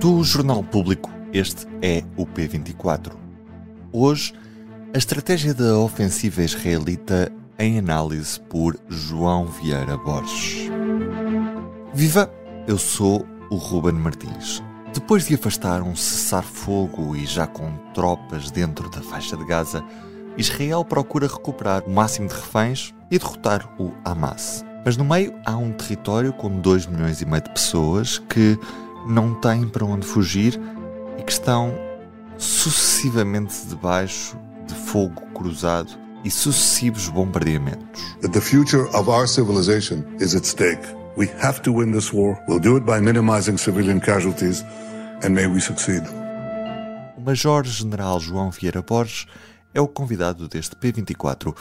[0.00, 3.12] Do Jornal Público, este é o P24.
[3.90, 4.34] Hoje,
[4.94, 10.70] a estratégia da ofensiva israelita em análise por João Vieira Borges.
[11.94, 12.30] Viva!
[12.68, 14.62] Eu sou o Ruben Martins.
[14.92, 19.82] Depois de afastar um cessar-fogo e já com tropas dentro da faixa de Gaza,
[20.36, 24.62] Israel procura recuperar o máximo de reféns e derrotar o Hamas.
[24.84, 28.58] Mas no meio há um território com 2 milhões e meio de pessoas que
[29.06, 30.60] não têm para onde fugir
[31.18, 31.72] e que estão
[32.36, 35.90] sucessivamente debaixo de fogo cruzado
[36.24, 38.02] e sucessivos bombardeamentos.
[38.20, 40.82] The future of our civilization is at stake.
[41.16, 42.38] We have to win this war.
[42.48, 44.62] We'll do it by minimizing civilian casualties
[45.24, 46.02] and may we succeed.
[47.16, 49.26] O Major-General João Vieira Borges
[49.72, 51.56] é o convidado deste P24.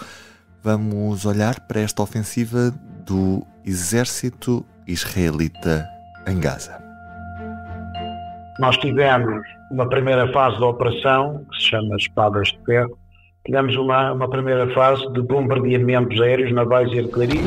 [0.63, 2.73] Vamos olhar para esta ofensiva
[3.05, 5.87] do exército israelita
[6.27, 6.84] em Gaza.
[8.57, 12.97] Nós tivemos uma primeira fase da operação, que se chama Espadas de Ferro.
[13.45, 17.41] Tivemos uma, uma primeira fase de bombardeamentos aéreos, navais e artilharia.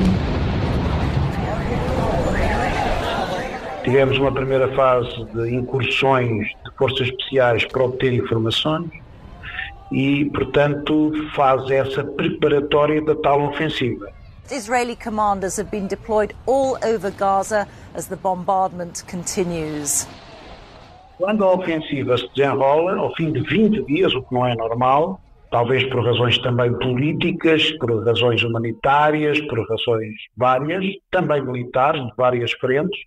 [3.84, 8.90] Tivemos uma primeira fase de incursões de forças especiais para obter informações
[9.90, 14.10] e, portanto, faz essa preparatória da tal ofensiva.
[14.50, 20.06] Israeli commanders have been deployed all over Gaza as the bombardment continues.
[21.18, 25.20] Quando a ofensiva se desenrola, ao fim de 20 dias, o que não é normal,
[25.50, 32.52] talvez por razões também políticas, por razões humanitárias, por razões várias, também militares, de várias
[32.52, 33.00] frentes,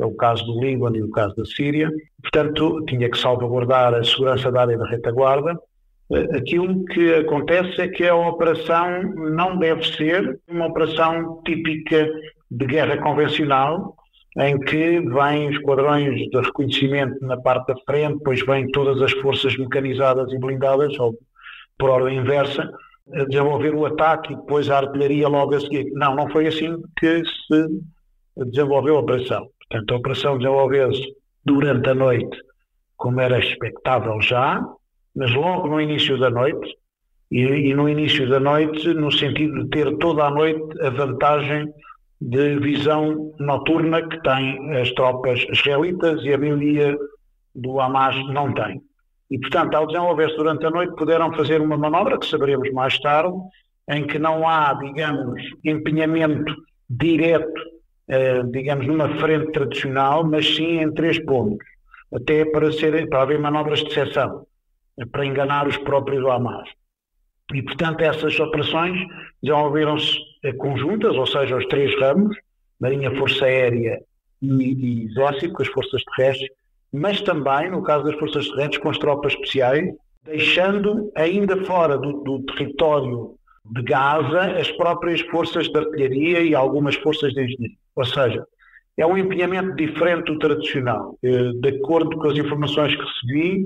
[0.00, 1.88] é o caso do Líbano e o caso da Síria.
[2.20, 5.56] Portanto, tinha que salvaguardar a segurança da área da retaguarda.
[6.34, 12.10] Aquilo que acontece é que a operação não deve ser uma operação típica
[12.50, 13.94] de guerra convencional,
[14.38, 19.56] em que vêm esquadrões de reconhecimento na parte da frente, depois vêm todas as forças
[19.56, 21.18] mecanizadas e blindadas, ou
[21.78, 22.70] por ordem inversa,
[23.12, 25.90] a desenvolver o ataque e depois a artilharia logo a seguir.
[25.92, 27.68] Não, não foi assim que se
[28.36, 29.48] desenvolveu a operação.
[29.68, 31.14] Portanto, a operação desenvolveu-se
[31.44, 32.38] durante a noite,
[32.96, 34.64] como era expectável já,
[35.14, 36.74] mas logo no início da noite,
[37.30, 41.72] e, e no início da noite, no sentido de ter toda a noite a vantagem
[42.28, 46.96] de visão noturna que têm as tropas israelitas e a maioria
[47.54, 48.80] do Hamas não tem.
[49.30, 53.34] E, portanto, ao desenvolver-se durante a noite, puderam fazer uma manobra, que saberemos mais tarde,
[53.88, 56.54] em que não há, digamos, empenhamento
[56.88, 57.60] direto,
[58.08, 61.66] eh, digamos, numa frente tradicional, mas sim em três pontos,
[62.14, 64.46] até para, ser, para haver manobras de seção,
[65.10, 66.68] para enganar os próprios Hamas.
[67.54, 68.98] E, portanto, essas operações
[69.42, 70.18] desenvolveram-se
[70.58, 72.36] conjuntas, ou seja, os três ramos,
[72.80, 74.00] Marinha, Força Aérea
[74.40, 76.50] e, e Exército, com as forças terrestres,
[76.92, 79.94] mas também, no caso das forças terrestres, com as tropas especiais,
[80.24, 86.94] deixando ainda fora do, do território de Gaza as próprias forças de artilharia e algumas
[86.96, 87.76] forças de engenharia.
[87.94, 88.46] Ou seja,
[88.96, 91.16] é um empenhamento diferente do tradicional.
[91.22, 93.64] Eh, de acordo com as informações que recebi,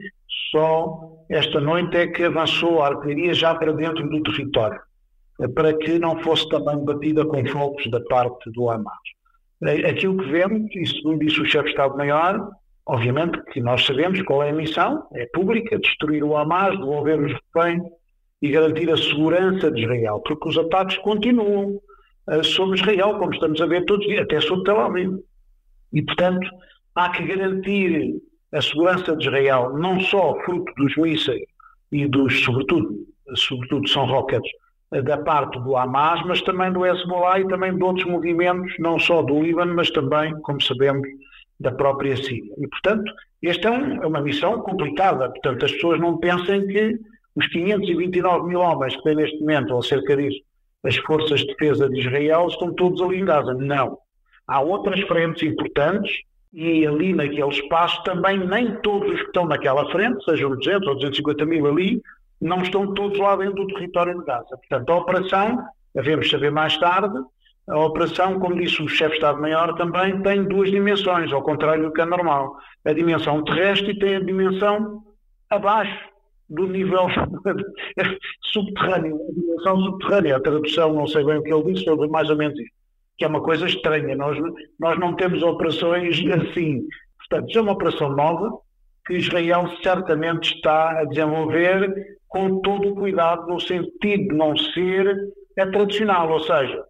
[0.50, 4.80] só esta noite é que avançou a artilharia já para dentro do território,
[5.40, 8.94] eh, para que não fosse também batida com focos da parte do Hamas.
[9.64, 12.48] Eh, aquilo que vemos, e segundo disse o chefe de Estado-Maior,
[12.86, 17.32] obviamente que nós sabemos qual é a missão, é pública, destruir o Hamas, devolver os
[17.32, 17.82] reféns
[18.40, 21.80] e garantir a segurança de Israel, porque os ataques continuam
[22.28, 25.18] uh, sobre Israel, como estamos a ver todos até sobre Tel Aviv.
[25.92, 26.46] E, portanto,
[26.94, 28.20] há que garantir
[28.52, 31.42] a segurança de Israel, não só fruto dos mísseis
[31.90, 34.50] e dos, sobretudo, sobretudo são rockets,
[34.90, 39.20] da parte do Hamas, mas também do Hezbollah e também de outros movimentos, não só
[39.22, 41.08] do Líbano, mas também, como sabemos,
[41.58, 42.54] da própria Síria.
[42.58, 43.12] E, portanto,
[43.42, 45.28] esta é, um, é uma missão complicada.
[45.28, 46.98] Portanto, as pessoas não pensem que
[47.34, 50.40] os 529 mil homens que têm neste momento, ou cerca disso,
[50.84, 53.54] as forças de defesa de Israel, estão todos ali em Gaza.
[53.54, 53.98] Não.
[54.46, 56.12] Há outras frentes importantes
[56.56, 60.94] e ali naquele espaço também nem todos os que estão naquela frente, sejam 200 ou
[60.94, 62.00] 250 mil ali,
[62.40, 64.56] não estão todos lá dentro do território de Gaza.
[64.56, 65.64] Portanto, a operação,
[65.94, 67.14] devemos saber mais tarde,
[67.68, 71.92] a operação, como disse o chefe de Estado-Maior, também tem duas dimensões, ao contrário do
[71.92, 72.56] que é normal.
[72.86, 75.02] A dimensão terrestre e tem a dimensão
[75.50, 76.08] abaixo
[76.48, 77.06] do nível
[78.40, 79.20] subterrâneo.
[79.28, 82.36] A dimensão subterrânea, a tradução, não sei bem o que ele disse, foi mais ou
[82.36, 82.76] menos isso
[83.16, 84.14] que é uma coisa estranha.
[84.14, 84.38] Nós,
[84.78, 86.82] nós não temos operações assim.
[87.18, 88.58] Portanto, isso é uma operação nova
[89.06, 95.32] que Israel certamente está a desenvolver com todo o cuidado, no sentido de não ser
[95.58, 96.30] a tradicional.
[96.30, 96.84] Ou seja,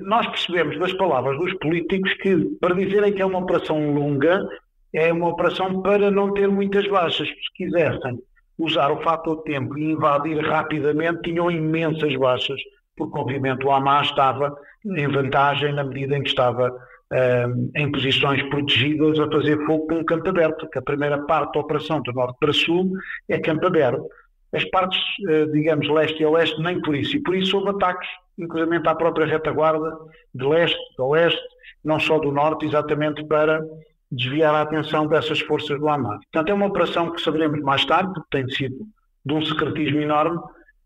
[0.00, 4.48] nós percebemos das palavras dos políticos que, para dizerem que é uma operação longa,
[4.92, 7.28] é uma operação para não ter muitas baixas.
[7.28, 8.18] Se quisessem
[8.58, 12.60] usar o fator tempo e invadir rapidamente, tinham imensas baixas,
[12.98, 14.54] porque obviamente o Hamas estava
[14.84, 19.94] em vantagem na medida em que estava uh, em posições protegidas a fazer fogo com
[19.96, 22.92] um campo aberto, que a primeira parte da operação do norte para sul
[23.28, 24.06] é campo aberto.
[24.52, 24.98] As partes,
[25.28, 27.16] uh, digamos, leste e oeste, nem por isso.
[27.16, 29.96] E por isso houve ataques, inclusive à própria retaguarda,
[30.34, 31.42] de leste, de oeste,
[31.84, 33.62] não só do norte, exatamente para
[34.10, 36.20] desviar a atenção dessas forças do Hamas.
[36.32, 38.86] Portanto, é uma operação que saberemos mais tarde, porque tem sido
[39.24, 40.38] de um secretismo enorme,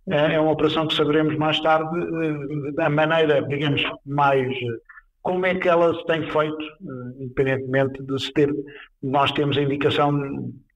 [0.08, 4.52] é, é uma operação que saberemos mais tarde eh, da maneira, digamos, mais
[5.22, 8.52] como é que ela se tem feito, eh, independentemente de se ter,
[9.02, 10.12] nós temos a indicação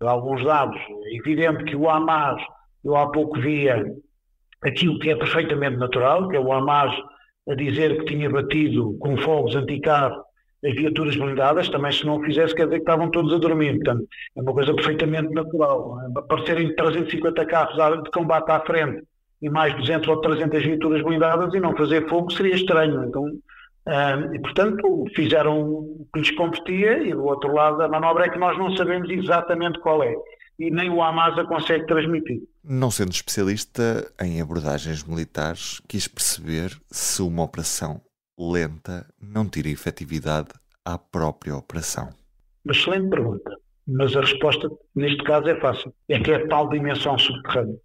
[0.01, 0.81] de alguns dados.
[1.07, 2.41] É evidente que o Hamas,
[2.85, 3.85] eu há pouco via
[4.63, 6.95] aquilo que é perfeitamente natural, que é o Hamas
[7.49, 10.25] a dizer que tinha batido com fogos anticarro
[10.65, 13.75] as viaturas blindadas, também se não o fizesse quer dizer que estavam todos a dormir,
[13.75, 14.07] portanto
[14.37, 15.99] é uma coisa perfeitamente natural.
[16.17, 19.05] Aparecerem 350 carros de combate à frente
[19.41, 23.31] e mais 200 ou 300 viaturas blindadas e não fazer fogo seria estranho, então
[24.33, 28.39] e, portanto, fizeram o que lhes competia e, do outro lado, a manobra é que
[28.39, 30.13] nós não sabemos exatamente qual é.
[30.59, 32.41] E nem o Hamas a consegue transmitir.
[32.65, 38.01] Não sendo especialista em abordagens militares, quis perceber se uma operação
[38.37, 40.49] lenta não tira efetividade
[40.85, 42.09] à própria operação.
[42.65, 43.57] Uma excelente pergunta,
[43.87, 45.95] mas a resposta neste caso é fácil.
[46.09, 47.77] É que é tal dimensão subterrânea.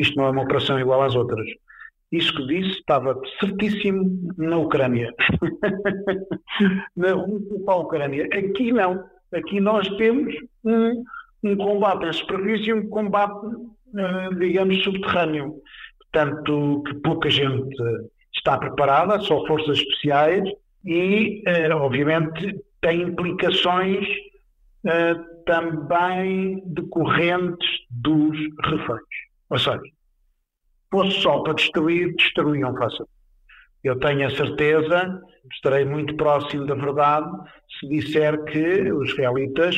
[0.00, 1.46] Isto não é uma operação igual às outras.
[2.10, 5.14] Isso que disse estava certíssimo na Ucrânia.
[6.96, 8.24] Rússia para a Ucrânia.
[8.32, 9.04] Aqui não.
[9.32, 11.04] Aqui nós temos um,
[11.44, 15.56] um combate em superfície e um combate, uh, digamos, subterrâneo.
[16.00, 17.76] Portanto, que pouca gente
[18.34, 20.42] está preparada, só forças especiais
[20.84, 24.04] e, uh, obviamente, tem implicações
[24.84, 29.29] uh, também decorrentes dos reféns.
[29.50, 29.80] Ou seja,
[30.90, 33.06] fosse só para destruir, destruíam fácil.
[33.82, 37.30] Eu tenho a certeza, estarei muito próximo da verdade,
[37.78, 39.76] se disser que os israelitas,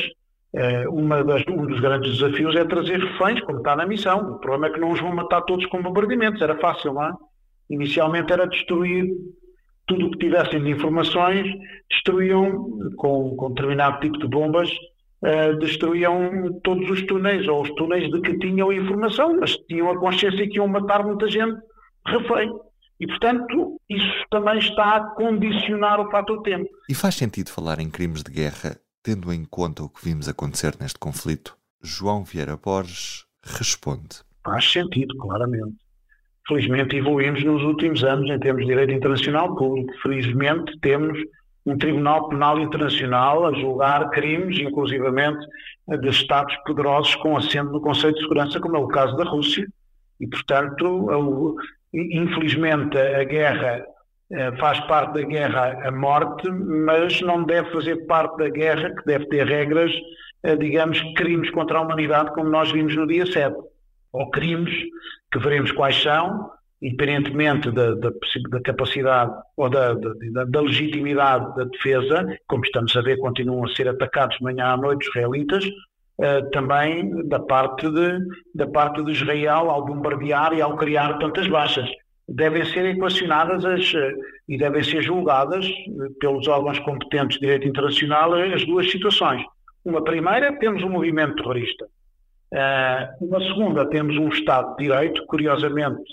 [0.53, 4.33] eh, uma das, um dos grandes desafios é trazer reféns, como está na missão.
[4.33, 7.13] O problema é que não os vão matar todos com bombardeamentos, era fácil, não é?
[7.69, 9.09] Inicialmente era destruir
[9.87, 11.47] tudo o que tivessem de informações,
[11.89, 14.69] destruíam com, com determinado tipo de bombas
[15.23, 19.97] uh, destruíam todos os túneis, ou os túneis de que tinham informação, mas tinham a
[19.97, 21.57] consciência que iam matar muita gente
[22.05, 22.51] refém.
[22.99, 26.69] E, portanto, isso também está a condicionar o fator tempo.
[26.89, 30.75] E faz sentido falar em crimes de guerra, tendo em conta o que vimos acontecer
[30.79, 31.57] neste conflito?
[31.81, 34.21] João Vieira Borges responde.
[34.45, 35.75] Faz sentido, claramente.
[36.47, 39.93] Felizmente evoluímos nos últimos anos em termos de direito internacional público.
[40.01, 41.17] Felizmente temos
[41.65, 45.45] um Tribunal Penal Internacional a julgar crimes, inclusivamente
[45.87, 49.67] de Estados poderosos com assento no Conselho de Segurança, como é o caso da Rússia.
[50.19, 51.57] E, portanto,
[51.93, 53.85] infelizmente, a guerra
[54.31, 59.05] eh, faz parte da guerra a morte, mas não deve fazer parte da guerra, que
[59.05, 59.91] deve ter regras,
[60.43, 63.55] eh, digamos, crimes contra a humanidade, como nós vimos no dia 7.
[64.11, 64.73] Ou crimes
[65.31, 66.49] que veremos quais são,
[66.83, 68.11] independentemente da, da,
[68.49, 73.73] da capacidade ou da, da, da, legitimidade da defesa, como estamos a ver, continuam a
[73.73, 78.19] ser atacados de manhã à noite israelitas, uh, também da parte, de,
[78.53, 81.89] da parte de Israel ao bombardear e ao criar tantas baixas.
[82.27, 84.11] Devem ser equacionadas as, uh,
[84.49, 89.41] e devem ser julgadas uh, pelos órgãos competentes de direito internacional as duas situações.
[89.85, 91.85] Uma primeira, temos um movimento terrorista.
[93.21, 96.03] uma segunda, temos um Estado de Direito, curiosamente,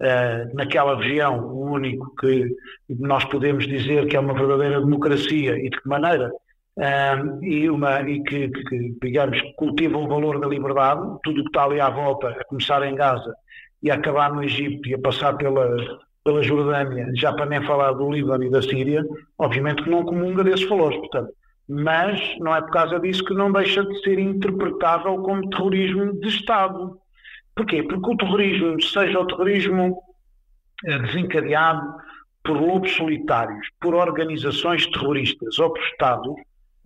[0.00, 2.48] uh, naquela região, o único que
[2.88, 6.30] nós podemos dizer que é uma verdadeira democracia e de que maneira,
[6.78, 11.48] uh, e, uma, e que, que, digamos, cultiva o valor da liberdade, tudo o que
[11.48, 13.34] está ali à volta, a começar em Gaza
[13.82, 15.76] e a acabar no Egito e a passar pela,
[16.24, 19.04] pela Jordânia, já para nem falar do Líbano e da Síria,
[19.38, 21.32] obviamente que não comunga desses valores, portanto.
[21.68, 26.28] Mas não é por causa disso que não deixa de ser interpretável como terrorismo de
[26.28, 26.98] Estado.
[27.56, 27.82] Porquê?
[27.82, 30.02] Porque o terrorismo, seja o terrorismo
[30.84, 31.94] eh, desencadeado
[32.44, 36.34] por lobos solitários, por organizações terroristas ou por Estados,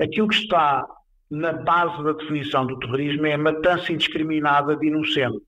[0.00, 0.86] aquilo que está
[1.28, 5.42] na base da definição do terrorismo é a matança indiscriminada de inocentes.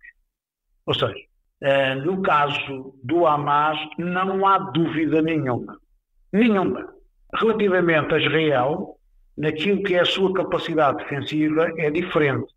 [0.86, 1.14] Ou seja,
[1.60, 5.78] eh, no caso do Hamas, não há dúvida nenhuma.
[6.32, 6.92] Nenhuma.
[7.34, 8.96] Relativamente a Israel,
[9.38, 12.52] naquilo que é a sua capacidade defensiva, é diferente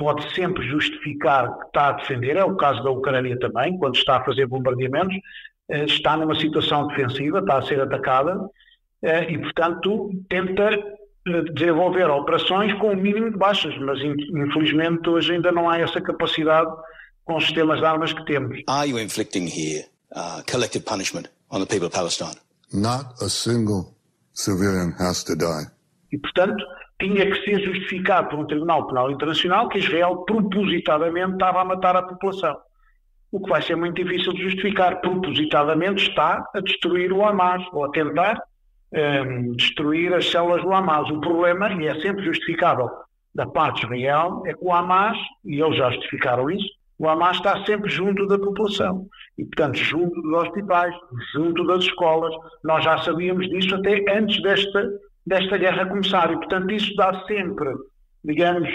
[0.00, 4.16] pode sempre justificar que está a defender, é o caso da Ucrânia também, quando está
[4.16, 5.14] a fazer bombardeamentos,
[5.68, 8.40] eh, está numa situação defensiva, está a ser atacada
[9.02, 10.70] eh, e, portanto, tenta
[11.52, 16.70] desenvolver operações com o mínimo de baixas, mas infelizmente hoje ainda não há essa capacidade
[17.22, 18.58] com os sistemas de armas que temos.
[18.68, 19.84] Are you inflicting here
[20.16, 22.36] uh, collective punishment on the people of Palestine?
[22.72, 23.94] Not a single
[24.32, 25.66] civilian has to die.
[26.10, 26.64] E portanto,
[27.00, 31.96] tinha que ser justificado por um Tribunal Penal Internacional que Israel propositadamente estava a matar
[31.96, 32.56] a população.
[33.32, 35.00] O que vai ser muito difícil de justificar.
[35.00, 38.40] Propositadamente está a destruir o Hamas ou a tentar
[38.92, 41.08] um, ehm, destruir as células do Hamas.
[41.10, 42.88] O problema, e é sempre justificável
[43.34, 47.36] da parte de Israel, é que o Hamas, e eles já justificaram isso, o Hamas
[47.36, 49.06] está sempre junto da população.
[49.38, 50.94] E, portanto, junto dos hospitais,
[51.32, 52.34] junto das escolas.
[52.62, 54.86] Nós já sabíamos disso até antes desta,
[55.26, 56.30] desta guerra começar.
[56.32, 57.70] E, portanto, isso dá sempre,
[58.24, 58.68] digamos,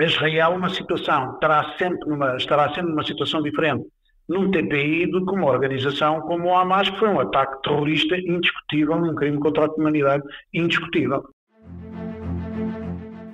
[0.00, 3.86] Israel uma situação, estará sempre numa, estará sempre numa situação diferente
[4.28, 8.94] num TPI do que uma organização como o Hamas, que foi um ataque terrorista indiscutível,
[8.94, 11.28] um crime contra a humanidade indiscutível.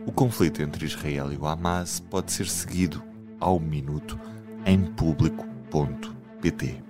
[0.06, 3.02] O conflito entre Israel e o Hamas pode ser seguido
[3.38, 4.18] ao minuto
[4.66, 6.89] em público.pt.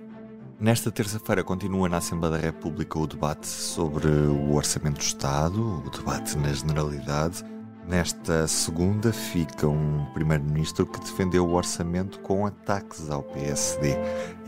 [0.61, 5.89] Nesta terça-feira continua na Assembleia da República o debate sobre o Orçamento do Estado, o
[5.89, 7.43] debate na generalidade
[7.87, 13.95] Nesta segunda fica um primeiro-ministro que defendeu o orçamento com ataques ao PSD.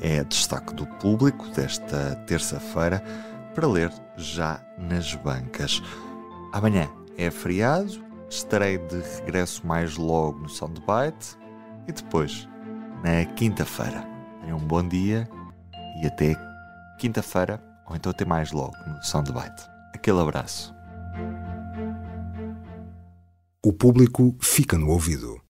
[0.01, 3.03] É destaque do público desta terça-feira
[3.55, 5.82] para ler já nas bancas.
[6.53, 11.38] Amanhã é feriado, estarei de regresso mais logo no Soundbite
[11.88, 12.48] e depois
[13.03, 14.08] na quinta-feira.
[14.41, 15.27] Tenham um bom dia
[16.02, 16.36] e até
[16.98, 19.70] quinta-feira ou então até mais logo no Soundbite.
[19.94, 20.74] Aquele abraço.
[23.66, 25.43] O público fica no ouvido.